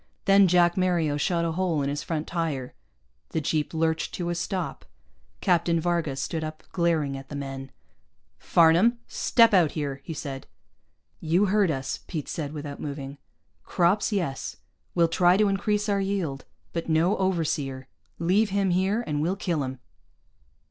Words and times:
Then 0.25 0.47
Jack 0.47 0.77
Mario 0.77 1.15
shot 1.15 1.45
a 1.45 1.51
hole 1.51 1.83
in 1.83 1.89
his 1.89 2.01
front 2.01 2.25
tire. 2.25 2.73
The 3.29 3.39
jeep 3.39 3.71
lurched 3.71 4.15
to 4.15 4.31
a 4.31 4.33
stop. 4.33 4.83
Captain 5.41 5.79
Varga 5.79 6.15
stood 6.15 6.43
up, 6.43 6.63
glaring 6.71 7.15
at 7.15 7.29
the 7.29 7.35
men. 7.35 7.69
"Farnam, 8.39 8.97
step 9.05 9.53
out 9.53 9.73
here," 9.73 10.01
he 10.03 10.15
said. 10.15 10.47
"You 11.19 11.45
heard 11.45 11.69
us," 11.69 11.99
Pete 12.07 12.27
said, 12.29 12.51
without 12.51 12.81
moving. 12.81 13.19
"Crops, 13.63 14.11
yes. 14.11 14.57
We'll 14.95 15.07
try 15.07 15.37
to 15.37 15.47
increase 15.47 15.87
our 15.87 16.01
yield. 16.01 16.45
But 16.73 16.89
no 16.89 17.15
overseer. 17.17 17.87
Leave 18.17 18.49
him 18.49 18.71
here 18.71 19.03
and 19.05 19.21
we'll 19.21 19.35
kill 19.35 19.61
him." 19.61 19.77